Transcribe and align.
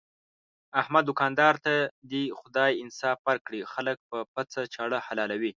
احمد 0.81 1.03
دوکاندار 1.05 1.55
ته 1.65 1.73
دې 2.11 2.23
خدای 2.39 2.71
انصاف 2.83 3.17
ورکړي، 3.29 3.61
خلک 3.73 3.97
په 4.09 4.17
پڅه 4.33 4.61
چاړه 4.73 4.99
حلالوي. 5.07 5.49